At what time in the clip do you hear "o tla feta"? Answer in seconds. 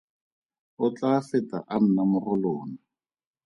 0.85-1.57